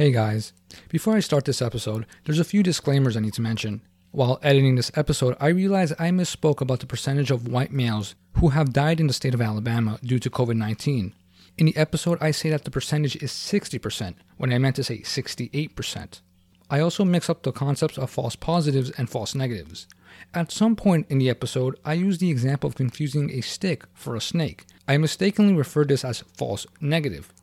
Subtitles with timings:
[0.00, 0.54] Hey guys,
[0.88, 3.82] before I start this episode, there's a few disclaimers I need to mention.
[4.12, 8.48] While editing this episode, I realized I misspoke about the percentage of white males who
[8.48, 11.12] have died in the state of Alabama due to COVID 19.
[11.58, 15.00] In the episode, I say that the percentage is 60%, when I meant to say
[15.00, 16.22] 68%.
[16.70, 19.86] I also mix up the concepts of false positives and false negatives.
[20.32, 24.16] At some point in the episode, I used the example of confusing a stick for
[24.16, 24.64] a snake.
[24.88, 27.34] I mistakenly referred this as false negative,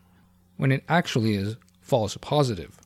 [0.56, 1.58] when it actually is
[1.88, 2.78] false positive.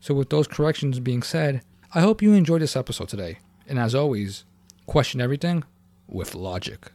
[0.00, 1.62] So, with those corrections being said,
[1.94, 3.38] I hope you enjoyed this episode today.
[3.66, 4.44] And as always,
[4.86, 5.62] question everything
[6.08, 6.90] with logic.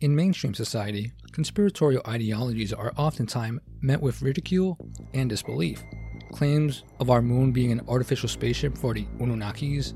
[0.00, 4.78] In mainstream society, conspiratorial ideologies are oftentimes met with ridicule
[5.12, 5.82] and disbelief.
[6.32, 9.94] Claims of our moon being an artificial spaceship for the Anunnakis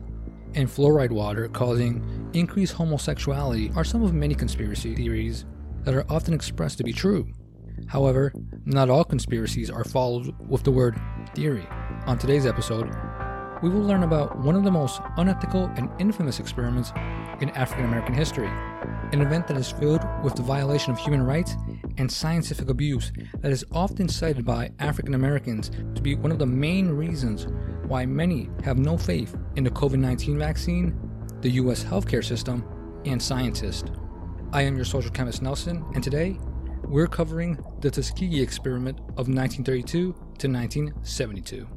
[0.57, 5.45] and fluoride water causing increased homosexuality are some of many conspiracy theories
[5.85, 7.29] that are often expressed to be true.
[7.89, 8.33] However,
[8.65, 11.01] not all conspiracies are followed with the word
[11.35, 11.67] theory.
[12.07, 12.91] On today's episode,
[13.63, 16.93] we will learn about one of the most unethical and infamous experiments
[17.41, 18.49] in African American history,
[19.13, 21.55] an event that is filled with the violation of human rights
[21.99, 26.47] and scientific abuse that is often cited by African Americans to be one of the
[26.47, 27.47] main reasons
[27.87, 30.99] why many have no faith in the COVID 19 vaccine,
[31.41, 32.65] the US healthcare system,
[33.05, 33.91] and scientists.
[34.53, 36.39] I am your social chemist Nelson, and today
[36.85, 41.69] we're covering the Tuskegee experiment of 1932 to 1972.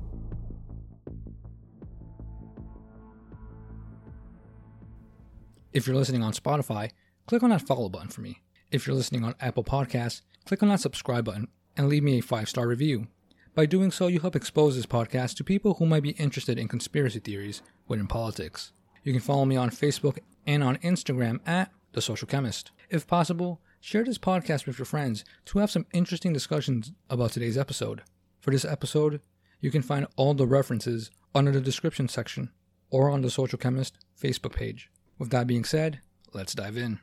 [5.73, 6.91] If you're listening on Spotify,
[7.27, 8.41] click on that follow button for me.
[8.71, 12.21] If you're listening on Apple Podcasts, click on that subscribe button and leave me a
[12.21, 13.07] five star review.
[13.53, 16.67] By doing so, you help expose this podcast to people who might be interested in
[16.67, 18.71] conspiracy theories within politics.
[19.03, 22.71] You can follow me on Facebook and on Instagram at The Social Chemist.
[22.89, 27.55] If possible, Share this podcast with your friends to have some interesting discussions about today's
[27.55, 28.01] episode.
[28.39, 29.21] For this episode,
[29.61, 32.49] you can find all the references under the description section
[32.89, 34.89] or on the Social Chemist Facebook page.
[35.19, 35.99] With that being said,
[36.33, 36.97] let's dive in.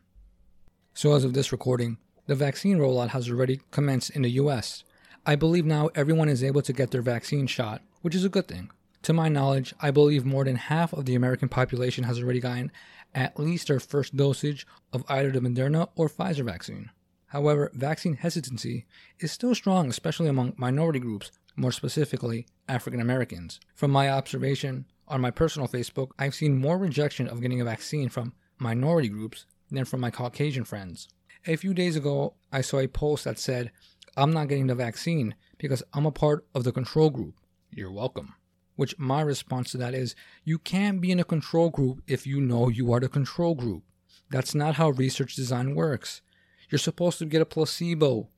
[0.92, 4.82] So, as of this recording, the vaccine rollout has already commenced in the US.
[5.24, 8.48] I believe now everyone is able to get their vaccine shot, which is a good
[8.48, 8.72] thing.
[9.02, 12.72] To my knowledge, I believe more than half of the American population has already gotten
[13.14, 16.90] at least their first dosage of either the Moderna or Pfizer vaccine.
[17.26, 18.86] However, vaccine hesitancy
[19.18, 23.58] is still strong, especially among minority groups, more specifically African Americans.
[23.74, 28.08] From my observation on my personal Facebook, I've seen more rejection of getting a vaccine
[28.08, 31.08] from minority groups than from my Caucasian friends.
[31.46, 33.72] A few days ago, I saw a post that said,
[34.16, 37.34] I'm not getting the vaccine because I'm a part of the control group.
[37.70, 38.34] You're welcome.
[38.82, 42.40] Which my response to that is you can't be in a control group if you
[42.40, 43.84] know you are the control group.
[44.28, 46.20] That's not how research design works.
[46.68, 48.28] You're supposed to get a placebo.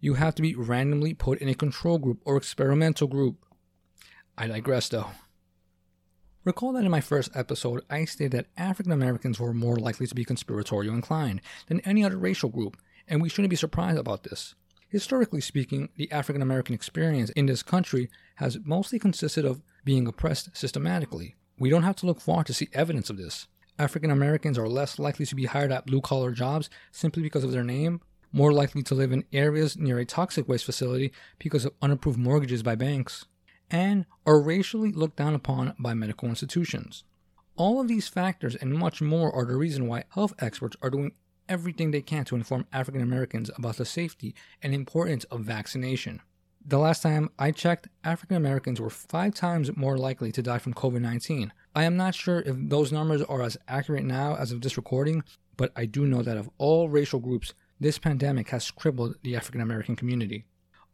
[0.00, 3.44] You have to be randomly put in a control group or experimental group.
[4.38, 5.10] I digress though.
[6.42, 10.14] Recall that in my first episode, I stated that African Americans were more likely to
[10.14, 14.54] be conspiratorial inclined than any other racial group, and we shouldn't be surprised about this.
[14.92, 20.54] Historically speaking, the African American experience in this country has mostly consisted of being oppressed
[20.54, 21.34] systematically.
[21.58, 23.46] We don't have to look far to see evidence of this.
[23.78, 27.52] African Americans are less likely to be hired at blue collar jobs simply because of
[27.52, 28.02] their name,
[28.32, 32.62] more likely to live in areas near a toxic waste facility because of unapproved mortgages
[32.62, 33.24] by banks,
[33.70, 37.04] and are racially looked down upon by medical institutions.
[37.56, 41.12] All of these factors and much more are the reason why health experts are doing
[41.48, 46.20] everything they can to inform African Americans about the safety and importance of vaccination.
[46.64, 50.74] The last time I checked, African Americans were five times more likely to die from
[50.74, 51.52] COVID 19.
[51.74, 55.24] I am not sure if those numbers are as accurate now as of this recording,
[55.56, 59.60] but I do know that of all racial groups, this pandemic has crippled the African
[59.60, 60.44] American community.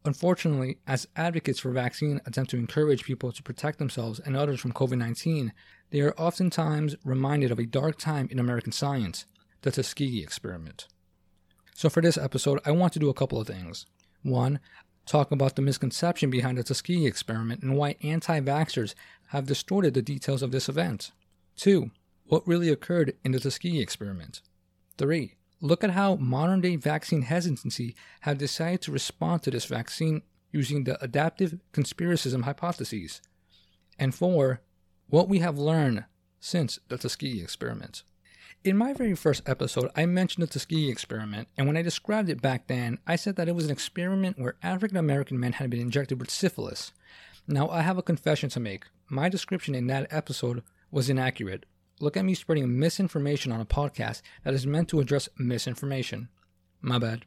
[0.04, 4.72] Unfortunately, as advocates for vaccine attempt to encourage people to protect themselves and others from
[4.72, 5.52] COVID 19,
[5.90, 9.26] they are oftentimes reminded of a dark time in American science,
[9.62, 10.86] the Tuskegee experiment.
[11.74, 13.86] So, for this episode, I want to do a couple of things.
[14.22, 14.60] One,
[15.06, 18.94] talk about the misconception behind the Tuskegee experiment and why anti vaxxers
[19.28, 21.12] have distorted the details of this event.
[21.56, 21.90] 2.
[22.26, 24.42] What really occurred in the Tuskegee experiment.
[24.98, 25.34] 3.
[25.60, 30.22] Look at how modern day vaccine hesitancy have decided to respond to this vaccine
[30.52, 33.20] using the adaptive conspiracism hypotheses.
[33.98, 34.60] And 4.
[35.08, 36.04] What we have learned
[36.40, 38.02] since the Tuskegee experiment.
[38.64, 42.42] In my very first episode, I mentioned the Tuskegee experiment, and when I described it
[42.42, 45.80] back then, I said that it was an experiment where African American men had been
[45.80, 46.92] injected with syphilis.
[47.46, 48.86] Now, I have a confession to make.
[49.08, 51.66] My description in that episode was inaccurate.
[52.00, 56.28] Look at me spreading misinformation on a podcast that is meant to address misinformation.
[56.82, 57.26] My bad.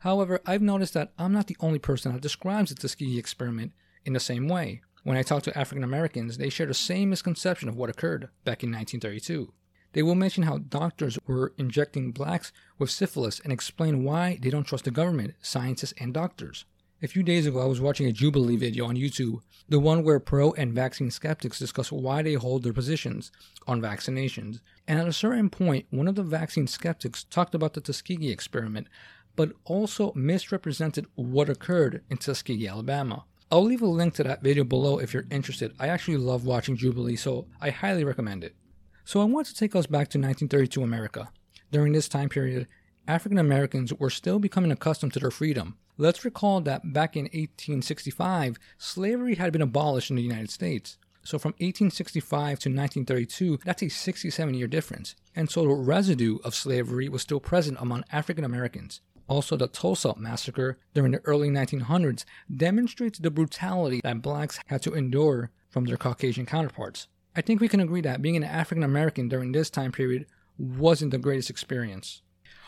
[0.00, 3.72] However, I've noticed that I'm not the only person that describes the Tuskegee experiment
[4.04, 4.82] in the same way.
[5.02, 8.62] When I talk to African Americans, they share the same misconception of what occurred back
[8.62, 9.50] in 1932.
[9.92, 14.64] They will mention how doctors were injecting blacks with syphilis and explain why they don't
[14.64, 16.64] trust the government, scientists, and doctors.
[17.00, 20.18] A few days ago, I was watching a Jubilee video on YouTube, the one where
[20.18, 23.30] pro and vaccine skeptics discuss why they hold their positions
[23.68, 24.60] on vaccinations.
[24.88, 28.88] And at a certain point, one of the vaccine skeptics talked about the Tuskegee experiment,
[29.36, 33.24] but also misrepresented what occurred in Tuskegee, Alabama.
[33.50, 35.72] I'll leave a link to that video below if you're interested.
[35.78, 38.56] I actually love watching Jubilee, so I highly recommend it.
[39.08, 41.30] So I want to take us back to 1932 America.
[41.72, 42.68] During this time period,
[43.06, 45.78] African Americans were still becoming accustomed to their freedom.
[45.96, 50.98] Let's recall that back in 1865, slavery had been abolished in the United States.
[51.24, 55.16] So from 1865 to 1932, that's a 67 year difference.
[55.34, 59.00] And so the residue of slavery was still present among African Americans.
[59.26, 64.92] Also, the Tulsa massacre during the early 1900s demonstrates the brutality that blacks had to
[64.92, 67.08] endure from their Caucasian counterparts.
[67.38, 70.26] I think we can agree that being an African American during this time period
[70.58, 72.20] wasn't the greatest experience.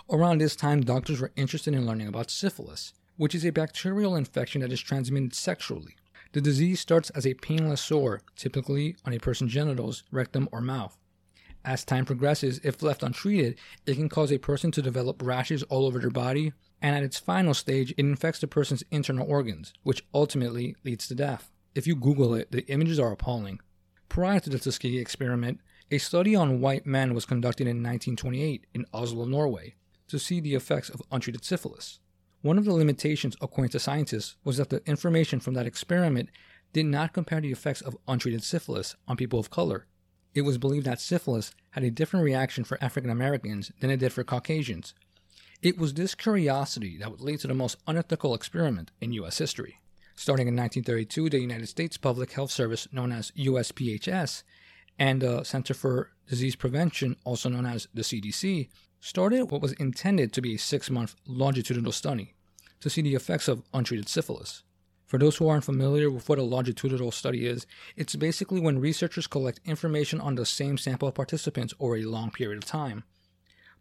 [0.08, 4.60] Around this time, doctors were interested in learning about syphilis, which is a bacterial infection
[4.60, 5.96] that is transmitted sexually.
[6.30, 10.96] The disease starts as a painless sore, typically on a person's genitals, rectum, or mouth.
[11.64, 15.84] As time progresses, if left untreated, it can cause a person to develop rashes all
[15.84, 20.06] over their body, and at its final stage, it infects the person's internal organs, which
[20.14, 21.50] ultimately leads to death.
[21.74, 23.58] If you Google it, the images are appalling.
[24.10, 25.60] Prior to the Tuskegee experiment,
[25.90, 29.76] a study on white men was conducted in 1928 in Oslo, Norway,
[30.08, 32.00] to see the effects of untreated syphilis.
[32.42, 36.28] One of the limitations, according to scientists, was that the information from that experiment
[36.74, 39.86] did not compare the effects of untreated syphilis on people of color
[40.34, 44.12] it was believed that syphilis had a different reaction for African Americans than it did
[44.12, 44.94] for Caucasians.
[45.60, 49.38] It was this curiosity that would lead to the most unethical experiment in U.S.
[49.38, 49.79] history.
[50.20, 54.42] Starting in 1932, the United States Public Health Service, known as USPHS,
[54.98, 58.68] and the Center for Disease Prevention, also known as the CDC,
[59.00, 62.34] started what was intended to be a six month longitudinal study
[62.80, 64.62] to see the effects of untreated syphilis.
[65.06, 69.26] For those who aren't familiar with what a longitudinal study is, it's basically when researchers
[69.26, 73.04] collect information on the same sample of participants over a long period of time.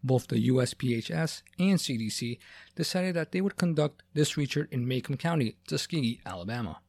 [0.03, 2.39] Both the USPHS and CDC
[2.75, 6.79] decided that they would conduct this research in Macon County, Tuskegee, Alabama.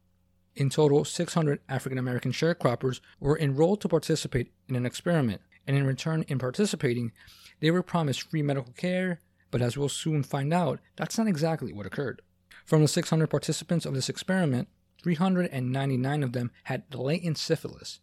[0.55, 5.85] In total, 600 African American sharecroppers were enrolled to participate in an experiment, and in
[5.85, 7.11] return, in participating,
[7.59, 9.19] they were promised free medical care,
[9.49, 12.21] but as we'll soon find out, that's not exactly what occurred.
[12.65, 14.67] From the 600 participants of this experiment,
[15.03, 17.99] 399 of them had latent syphilis.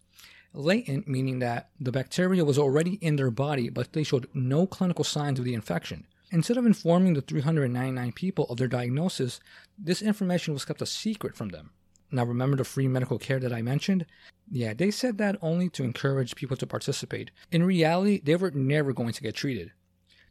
[0.55, 5.05] Latent meaning that the bacteria was already in their body, but they showed no clinical
[5.05, 6.07] signs of the infection.
[6.31, 9.41] Instead of informing the 399 people of their diagnosis,
[9.79, 11.71] this information was kept a secret from them.
[12.11, 14.07] Now, remember the free medical care that I mentioned?
[14.51, 17.31] Yeah, they said that only to encourage people to participate.
[17.51, 19.73] In reality, they were never going to get treated.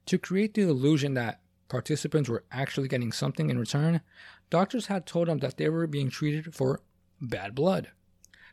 [0.07, 4.01] To create the illusion that participants were actually getting something in return,
[4.49, 6.81] doctors had told them that they were being treated for
[7.21, 7.91] bad blood.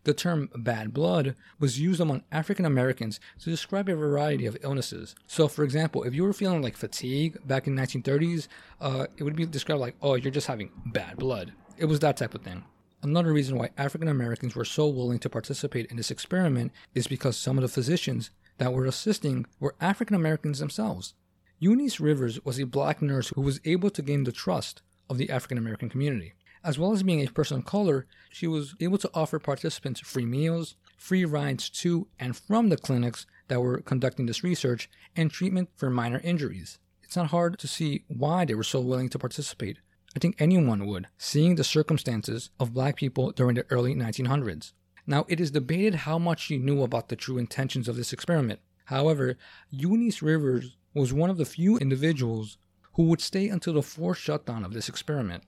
[0.05, 5.15] The term bad blood was used among African Americans to describe a variety of illnesses.
[5.27, 8.49] So, for example, if you were feeling like fatigue back in 1930s,
[8.83, 11.53] uh, it would be described like, oh, you're just having bad blood.
[11.79, 12.65] It was that type of thing.
[13.03, 17.37] Another reason why African Americans were so willing to participate in this experiment is because
[17.37, 21.15] some of the physicians that were assisting were African Americans themselves.
[21.59, 25.31] Eunice Rivers was a black nurse who was able to gain the trust of the
[25.31, 26.35] African American community.
[26.65, 30.25] As well as being a person of color, she was able to offer participants free
[30.25, 35.69] meals, free rides to and from the clinics that were conducting this research, and treatment
[35.77, 36.79] for minor injuries.
[37.03, 39.77] It's not hard to see why they were so willing to participate.
[40.17, 44.73] I think anyone would, seeing the circumstances of black people during the early 1900s.
[45.07, 48.61] Now, it is debated how much she knew about the true intentions of this experiment.
[48.87, 49.37] However,
[49.71, 52.57] Eunice Rivers was one of the few individuals
[52.95, 55.45] who would stay until the forced shutdown of this experiment.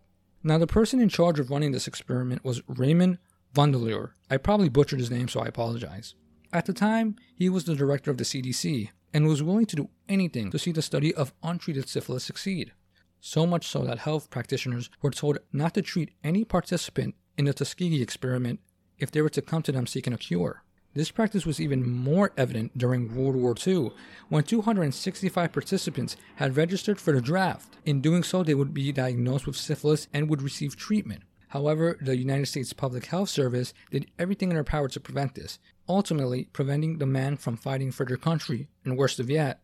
[0.47, 3.19] Now, the person in charge of running this experiment was Raymond
[3.53, 4.11] Vonderlehr.
[4.31, 6.15] I probably butchered his name, so I apologize.
[6.53, 9.91] At the time, he was the director of the CDC and was willing to do
[10.09, 12.71] anything to see the study of untreated syphilis succeed.
[13.21, 17.53] So much so that health practitioners were told not to treat any participant in the
[17.53, 18.61] Tuskegee experiment
[18.99, 20.63] if they were to come to them seeking a cure.
[20.97, 23.91] This practice was even more evident during World War II,
[24.31, 27.77] when 265 participants had registered for the draft.
[27.85, 31.25] In doing so, they would be diagnosed with syphilis and would receive treatment.
[31.49, 35.59] However, the United States Public Health Service did everything in their power to prevent this,
[35.87, 39.61] ultimately preventing the men from fighting for their country, and worst of yet,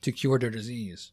[0.00, 1.12] to cure their disease.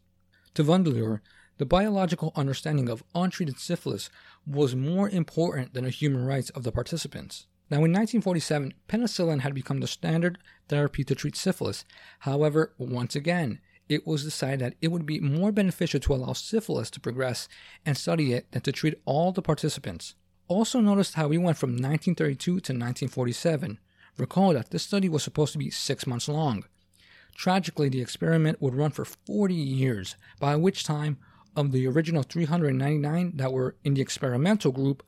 [0.53, 1.19] To Vonderlehr,
[1.57, 4.09] The biological understanding of untreated syphilis
[4.45, 7.47] was more important than the human rights of the participants.
[7.69, 10.37] Now, in 1947, penicillin had become the standard
[10.69, 11.83] therapy to treat syphilis.
[12.19, 13.59] However, once again,
[13.89, 17.47] it was decided that it would be more beneficial to allow syphilis to progress
[17.85, 20.15] and study it than to treat all the participants.
[20.47, 23.79] Also, notice how we went from 1932 to 1947.
[24.17, 26.63] Recall that this study was supposed to be six months long.
[27.35, 31.17] Tragically, the experiment would run for 40 years, by which time,
[31.55, 35.03] of the original 399 that were in the experimental group,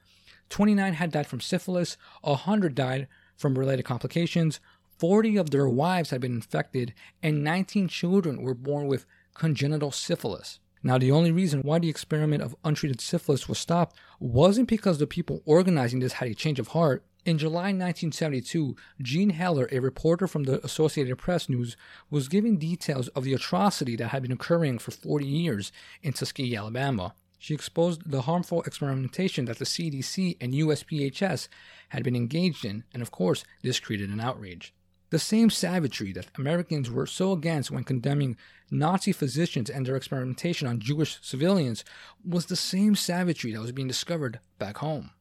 [0.50, 4.60] 29 had died from syphilis, 100 died from related complications,
[4.98, 10.60] 40 of their wives had been infected, and 19 children were born with congenital syphilis.
[10.84, 15.08] Now, the only reason why the experiment of untreated syphilis was stopped wasn't because the
[15.08, 17.04] people organizing this had a change of heart.
[17.26, 21.76] In July 1972, Jean Heller, a reporter from the Associated Press News,
[22.10, 26.56] was giving details of the atrocity that had been occurring for 40 years in Tuskegee,
[26.56, 27.14] Alabama.
[27.42, 31.48] She exposed the harmful experimentation that the CDC and USPHS
[31.90, 34.74] had been engaged in, and of course, this created an outrage.
[35.10, 38.38] The same savagery that Americans were so against when condemning
[38.70, 41.84] Nazi physicians and their experimentation on Jewish civilians
[42.24, 45.12] was the same savagery that was being discovered back home.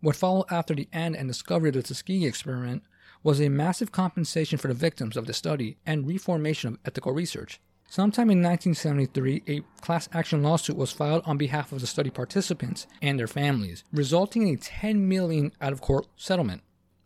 [0.00, 2.84] What followed after the end and discovery of the Tuskegee experiment
[3.24, 7.60] was a massive compensation for the victims of the study and reformation of ethical research.
[7.88, 12.86] Sometime in 1973, a class action lawsuit was filed on behalf of the study participants
[13.00, 16.62] and their families, resulting in a 10 million out of court settlement.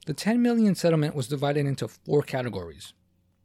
[0.07, 2.95] The 10 million settlement was divided into four categories.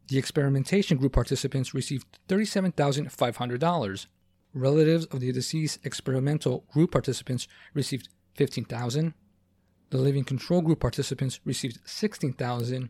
[0.08, 4.06] The experimentation group participants received $37,500.
[4.54, 9.13] Relatives of the deceased experimental group participants received 15,000.
[9.90, 12.90] The living control group participants received 16,000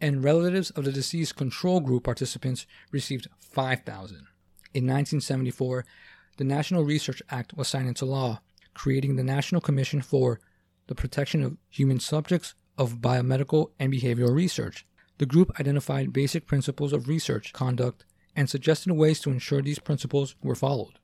[0.00, 4.16] and relatives of the deceased control group participants received 5,000.
[4.74, 5.84] In 1974,
[6.36, 8.40] the National Research Act was signed into law,
[8.74, 10.40] creating the National Commission for
[10.86, 14.86] the Protection of Human Subjects of Biomedical and Behavioral Research.
[15.18, 18.04] The group identified basic principles of research conduct
[18.36, 20.98] and suggested ways to ensure these principles were followed.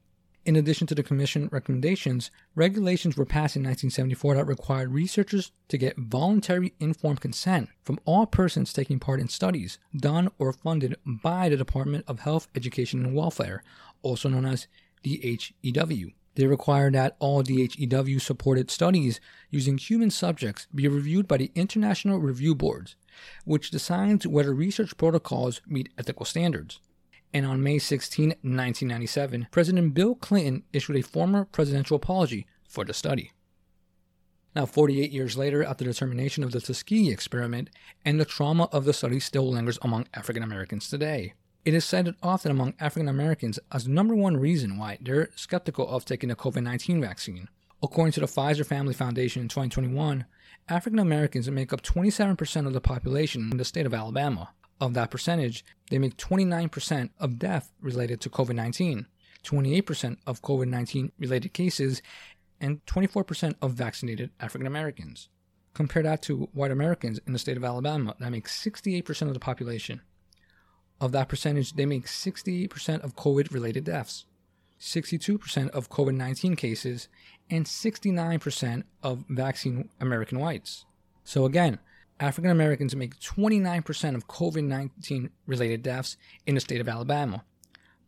[0.47, 5.79] In addition to the Commission recommendations, regulations were passed in 1974 that required researchers to
[5.79, 11.49] get voluntary informed consent from all persons taking part in studies done or funded by
[11.49, 13.63] the Department of Health, Education, and Welfare,
[14.03, 14.67] also known as
[15.03, 16.13] DHEW.
[16.35, 22.19] They require that all DHEW supported studies using human subjects be reviewed by the International
[22.19, 22.97] Review Boards,
[23.47, 26.81] which decides whether research protocols meet ethical standards
[27.35, 32.95] and on May 16, 1997, President Bill Clinton issued a former presidential apology for the
[32.95, 33.33] study.
[34.55, 37.71] Now, 48 years later, after the termination of the Tuskegee experiment,
[38.05, 41.35] and the trauma of the study still lingers among African Americans today.
[41.65, 45.89] It is cited often among African Americans as the number one reason why they're skeptical
[45.89, 47.49] of taking the COVID 19 vaccine.
[47.83, 50.25] According to the Kaiser Family Foundation in 2021,
[50.69, 54.51] African Americans make up 27% of the population in the state of Alabama,
[54.81, 59.07] of that percentage, they make 29% of death related to COVID 19,
[59.45, 62.03] 28% of COVID 19 related cases,
[62.61, 65.29] and 24% of vaccinated African Americans.
[65.75, 69.41] Compare that to white Americans in the state of Alabama, that make 68% of the
[69.41, 70.01] population.
[71.01, 74.25] Of that percentage, they make 68% of COVID related deaths,
[74.81, 77.09] 62% of COVID 19 cases,
[77.51, 80.85] and 69% of vaccine American whites.
[81.25, 81.79] So, again,
[82.21, 86.17] African Americans make 29% of COVID 19 related deaths
[86.47, 87.45] in the state of Alabama,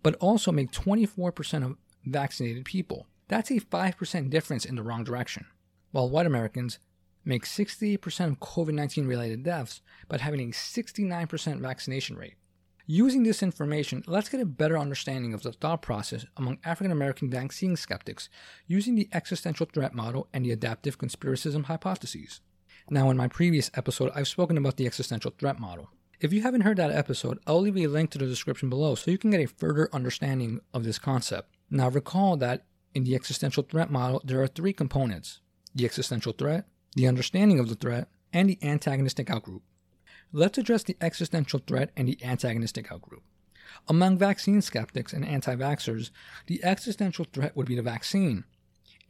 [0.03, 3.07] but also make 24% of vaccinated people.
[3.29, 5.47] That's a 5% difference in the wrong direction.
[5.91, 6.79] While white Americans
[7.25, 12.35] make 68% of COVID 19 related deaths, but having a 69% vaccination rate.
[12.89, 17.29] Using this information, let's get a better understanding of the thought process among African American
[17.29, 18.29] vaccine skeptics
[18.69, 22.41] using the existential threat model and the adaptive conspiracism hypotheses.
[22.89, 25.91] Now, in my previous episode, I've spoken about the existential threat model.
[26.21, 29.11] If you haven't heard that episode, I'll leave a link to the description below so
[29.11, 31.57] you can get a further understanding of this concept.
[31.69, 32.65] Now, recall that
[32.95, 35.41] in the existential threat model, there are three components
[35.75, 39.63] the existential threat, the understanding of the threat, and the antagonistic outgroup.
[40.33, 43.23] Let's address the existential threat and the antagonistic outgroup.
[43.89, 46.11] Among vaccine skeptics and anti vaxxers,
[46.47, 48.45] the existential threat would be the vaccine,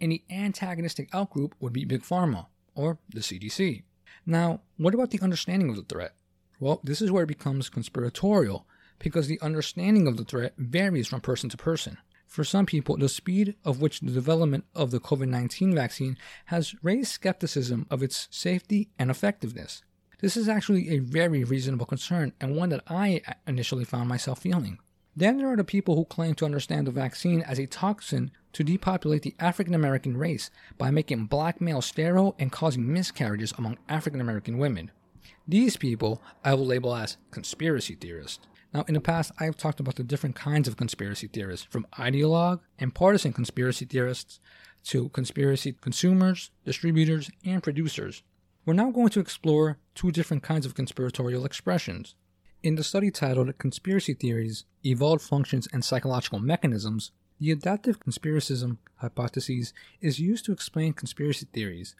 [0.01, 3.83] and the antagonistic outgroup would be Big Pharma or the CDC.
[4.25, 6.15] Now, what about the understanding of the threat?
[6.61, 8.67] Well, this is where it becomes conspiratorial
[8.99, 11.99] because the understanding of the threat varies from person to person.
[12.27, 16.17] For some people, the speed of which the development of the COVID 19 vaccine
[16.47, 19.83] has raised skepticism of its safety and effectiveness.
[20.21, 24.79] This is actually a very reasonable concern and one that I initially found myself feeling.
[25.15, 28.65] Then there are the people who claim to understand the vaccine as a toxin to
[28.65, 34.19] depopulate the African American race by making black males sterile and causing miscarriages among African
[34.19, 34.91] American women.
[35.47, 38.47] These people I will label as conspiracy theorists.
[38.73, 41.87] Now, in the past, I have talked about the different kinds of conspiracy theorists, from
[41.99, 44.41] ideologue and partisan conspiracy theorists
[44.85, 48.23] to conspiracy consumers, distributors, and producers.
[48.65, 52.15] We're now going to explore two different kinds of conspiratorial expressions.
[52.63, 59.73] In the study titled Conspiracy Theories, Evolved Functions and Psychological Mechanisms, the adaptive conspiracism hypothesis
[60.01, 61.95] is used to explain conspiracy theories.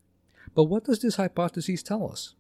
[0.55, 2.35] But what does this hypothesis tell us?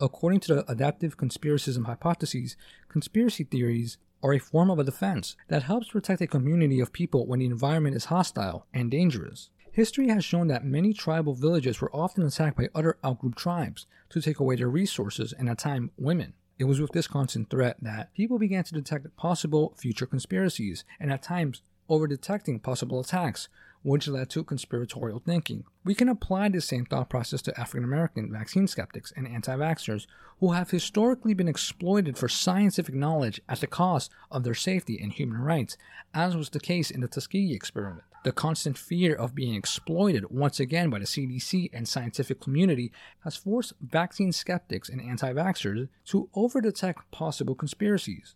[0.00, 2.56] According to the adaptive conspiracism hypothesis,
[2.88, 7.26] conspiracy theories are a form of a defense that helps protect a community of people
[7.26, 9.50] when the environment is hostile and dangerous.
[9.72, 14.20] History has shown that many tribal villages were often attacked by other outgroup tribes to
[14.20, 16.34] take away their resources and at times women.
[16.58, 21.12] It was with this constant threat that people began to detect possible future conspiracies and
[21.12, 23.48] at times over detecting possible attacks,
[23.82, 25.64] which led to conspiratorial thinking.
[25.84, 30.06] We can apply this same thought process to African American vaccine skeptics and anti vaxxers
[30.40, 35.12] who have historically been exploited for scientific knowledge at the cost of their safety and
[35.12, 35.76] human rights,
[36.14, 38.04] as was the case in the Tuskegee experiment.
[38.24, 42.92] The constant fear of being exploited once again by the CDC and scientific community
[43.24, 48.34] has forced vaccine skeptics and anti vaxxers to overdetect possible conspiracies.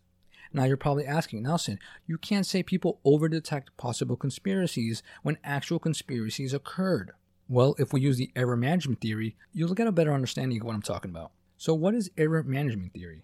[0.53, 6.53] Now you're probably asking, Nelson, you can't say people overdetect possible conspiracies when actual conspiracies
[6.53, 7.11] occurred.
[7.49, 10.75] Well, if we use the error management theory, you'll get a better understanding of what
[10.75, 11.31] I'm talking about.
[11.57, 13.23] So, what is error management theory?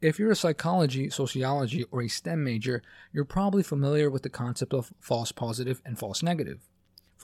[0.00, 4.74] If you're a psychology, sociology, or a STEM major, you're probably familiar with the concept
[4.74, 6.60] of false positive and false negative.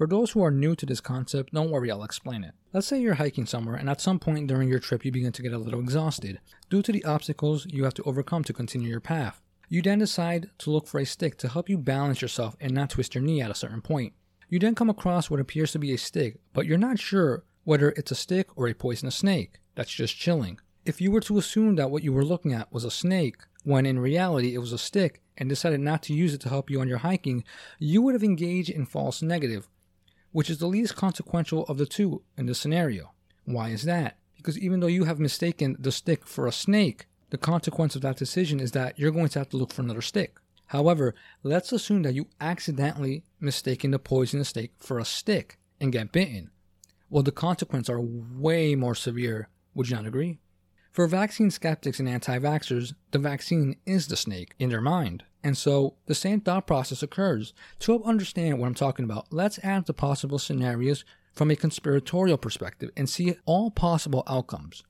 [0.01, 2.55] For those who are new to this concept, don't worry, I'll explain it.
[2.73, 5.43] Let's say you're hiking somewhere and at some point during your trip you begin to
[5.43, 6.41] get a little exhausted
[6.71, 9.43] due to the obstacles you have to overcome to continue your path.
[9.69, 12.89] You then decide to look for a stick to help you balance yourself and not
[12.89, 14.15] twist your knee at a certain point.
[14.49, 17.91] You then come across what appears to be a stick, but you're not sure whether
[17.91, 20.61] it's a stick or a poisonous snake that's just chilling.
[20.87, 23.85] If you were to assume that what you were looking at was a snake, when
[23.85, 26.81] in reality it was a stick, and decided not to use it to help you
[26.81, 27.45] on your hiking,
[27.79, 29.69] you would have engaged in false negative,
[30.33, 33.13] which is the least consequential of the two in this scenario.
[33.45, 34.17] Why is that?
[34.37, 38.17] Because even though you have mistaken the stick for a snake, the consequence of that
[38.17, 40.37] decision is that you're going to have to look for another stick.
[40.67, 46.13] However, let's assume that you accidentally mistaken the poisonous snake for a stick and get
[46.13, 46.51] bitten.
[47.09, 49.49] Well, the consequences are way more severe.
[49.75, 50.39] Would you not agree?
[50.93, 55.25] For vaccine skeptics and anti vaxxers, the vaccine is the snake in their mind.
[55.43, 57.55] And so the same thought process occurs.
[57.81, 62.39] To help understand what I'm talking about, let's add the possible scenarios from a conspiratorial
[62.39, 64.83] perspective and see all possible outcomes.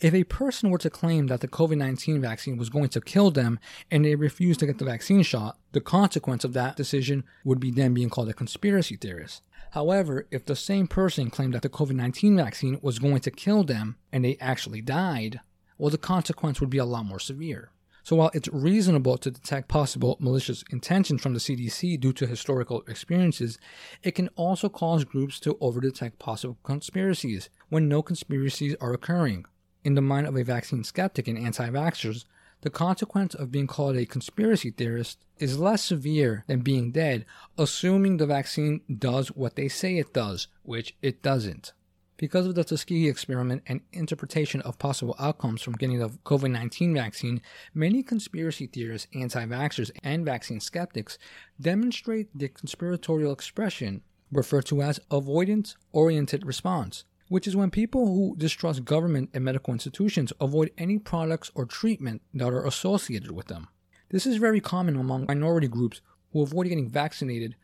[0.00, 3.30] If a person were to claim that the COVID 19 vaccine was going to kill
[3.30, 7.60] them and they refused to get the vaccine shot, the consequence of that decision would
[7.60, 9.42] be them being called a conspiracy theorist.
[9.70, 13.64] However, if the same person claimed that the COVID 19 vaccine was going to kill
[13.64, 15.40] them and they actually died,
[15.78, 17.70] well, the consequence would be a lot more severe.
[18.04, 22.82] So while it's reasonable to detect possible malicious intentions from the CDC due to historical
[22.86, 23.58] experiences,
[24.02, 29.46] it can also cause groups to overdetect possible conspiracies when no conspiracies are occurring.
[29.84, 32.26] In the mind of a vaccine skeptic and anti vaxxers,
[32.60, 37.24] the consequence of being called a conspiracy theorist is less severe than being dead,
[37.56, 41.72] assuming the vaccine does what they say it does, which it doesn't.
[42.16, 46.94] Because of the Tuskegee experiment and interpretation of possible outcomes from getting the COVID 19
[46.94, 47.42] vaccine,
[47.74, 51.18] many conspiracy theorists, anti vaxxers, and vaccine skeptics
[51.60, 58.36] demonstrate the conspiratorial expression referred to as avoidance oriented response, which is when people who
[58.36, 63.66] distrust government and medical institutions avoid any products or treatment that are associated with them.
[64.10, 66.00] This is very common among minority groups
[66.32, 67.56] who avoid getting vaccinated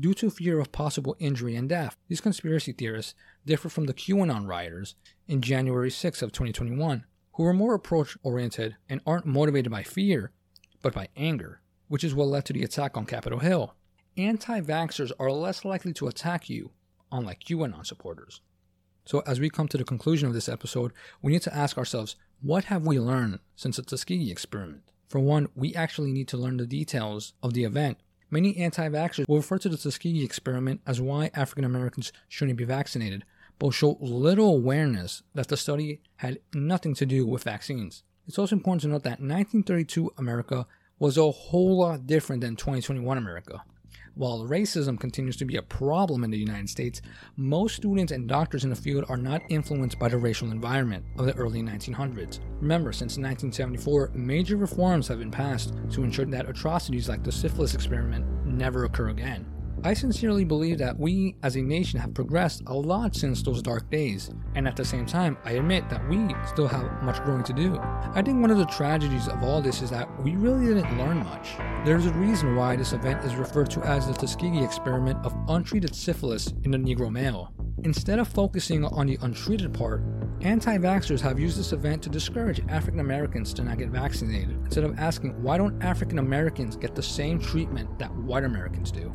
[0.00, 1.96] due to fear of possible injury and death.
[2.08, 4.94] These conspiracy theorists differ from the QAnon rioters
[5.26, 10.30] in January 6 of 2021, who were more approach oriented and aren't motivated by fear,
[10.82, 13.74] but by anger, which is what led to the attack on Capitol Hill.
[14.16, 16.70] Anti vaxxers are less likely to attack you,
[17.12, 18.40] unlike QAnon supporters.
[19.04, 22.16] So, as we come to the conclusion of this episode, we need to ask ourselves
[22.42, 24.82] what have we learned since the Tuskegee experiment?
[25.08, 27.98] For one, we actually need to learn the details of the event
[28.30, 32.64] Many anti vaxxers will refer to the Tuskegee experiment as why African Americans shouldn't be
[32.64, 33.24] vaccinated,
[33.58, 38.02] but show little awareness that the study had nothing to do with vaccines.
[38.26, 40.66] It's also important to note that 1932 America
[40.98, 43.62] was a whole lot different than 2021 America.
[44.18, 47.00] While racism continues to be a problem in the United States,
[47.36, 51.26] most students and doctors in the field are not influenced by the racial environment of
[51.26, 52.40] the early 1900s.
[52.60, 57.74] Remember, since 1974, major reforms have been passed to ensure that atrocities like the syphilis
[57.74, 59.46] experiment never occur again.
[59.84, 63.88] I sincerely believe that we as a nation have progressed a lot since those dark
[63.88, 67.52] days, and at the same time, I admit that we still have much growing to
[67.52, 67.78] do.
[67.78, 71.18] I think one of the tragedies of all this is that we really didn't learn
[71.18, 71.50] much.
[71.84, 75.94] There's a reason why this event is referred to as the Tuskegee experiment of untreated
[75.94, 77.52] syphilis in the Negro male.
[77.84, 80.02] Instead of focusing on the untreated part,
[80.40, 84.82] anti vaxxers have used this event to discourage African Americans to not get vaccinated, instead
[84.82, 89.14] of asking why don't African Americans get the same treatment that white Americans do.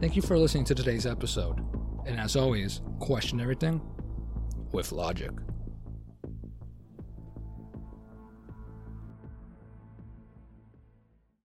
[0.00, 1.64] Thank you for listening to today's episode.
[2.06, 3.80] And as always, question everything
[4.72, 5.30] with logic.